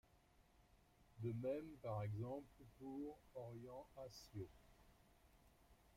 [1.19, 2.47] De même par exemple
[2.79, 4.49] pour orientAtio.